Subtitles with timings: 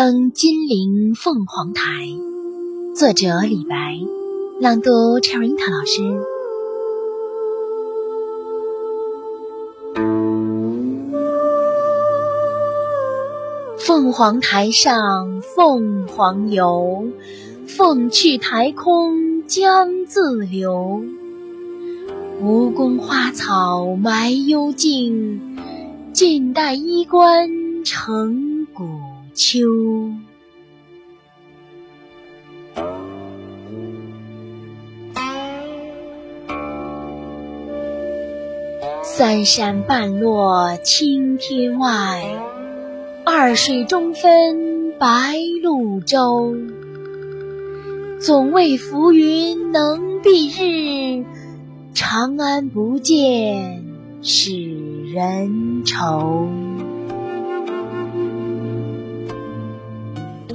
[0.00, 1.82] 登金陵凤凰台，
[2.94, 3.98] 作者李白，
[4.60, 6.02] 朗读 c h e r i t a 老师。
[13.80, 17.08] 凤凰台上凤凰游，
[17.66, 21.02] 凤去台空江自流。
[22.40, 25.40] 吴宫花草埋幽径，
[26.12, 27.50] 晋代衣冠
[27.82, 28.84] 成古
[29.38, 29.60] 秋。
[39.04, 42.34] 三山半落青天外，
[43.24, 46.56] 二水中分白鹭洲。
[48.18, 51.24] 总为浮云能蔽日。
[51.94, 53.84] 长安不见
[54.20, 56.67] 使人愁。